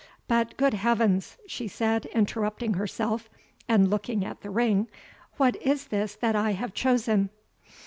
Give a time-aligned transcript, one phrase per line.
[0.27, 3.29] But, good heavens!" she said, interrupting herself,
[3.69, 4.87] and looking at the ring,
[5.37, 7.29] "what is this that I have chosen?"